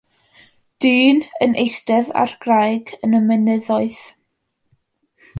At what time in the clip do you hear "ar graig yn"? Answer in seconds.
2.21-3.17